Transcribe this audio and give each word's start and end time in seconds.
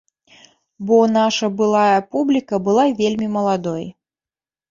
Бо 0.91 0.95
наша 1.17 1.49
былая 1.59 1.99
публіка 2.15 2.55
была 2.69 2.85
вельмі 3.01 3.27
маладой. 3.35 3.85